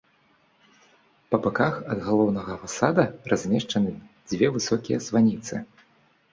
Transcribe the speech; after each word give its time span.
Па 1.33 1.39
баках 1.43 1.73
ад 1.97 2.01
галоўнага 2.07 2.57
фасада 2.63 3.03
размешчаны 3.35 3.91
дзве 4.27 4.53
высокія 4.59 4.97
званіцы. 5.13 5.55